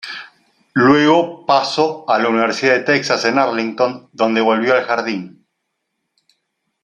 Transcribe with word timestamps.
Luego 0.73 1.45
paso 1.45 2.09
a 2.09 2.17
la 2.17 2.27
Universidad 2.27 2.73
de 2.73 2.79
Texas 2.79 3.23
en 3.25 3.37
Arlington 3.37 4.09
donde 4.13 4.41
volvió 4.41 4.73
al 4.73 4.83
jardín. 4.85 5.45